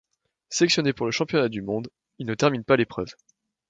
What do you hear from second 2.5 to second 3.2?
pas l'épreuve.